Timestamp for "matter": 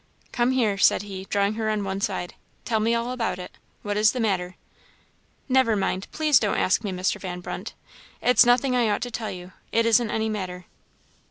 4.19-4.55, 10.27-10.65